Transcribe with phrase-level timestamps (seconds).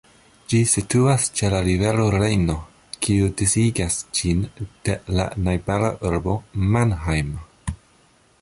[0.51, 2.55] Ĝi situas ĉe la rivero Rejno,
[3.07, 4.41] kiu disigas ĝin
[4.89, 6.39] de la najbara urbo
[6.75, 7.35] Mannheim.